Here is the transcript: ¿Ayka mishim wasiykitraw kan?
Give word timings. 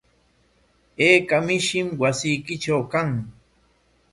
¿Ayka 1.05 1.37
mishim 1.45 1.87
wasiykitraw 2.01 2.83
kan? 2.91 3.09